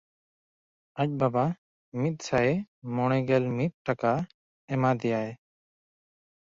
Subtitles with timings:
[1.03, 1.43] ᱟᱡ ᱵᱟᱵᱟ
[2.01, 2.49] ᱢᱤᱫᱥᱟᱭ
[2.95, 4.13] ᱢᱚᱬᱮᱜᱮᱞ ᱢᱤᱫ ᱴᱟᱠᱟ
[4.73, 5.29] ᱮᱢᱟ ᱫᱮᱭᱟᱭ᱾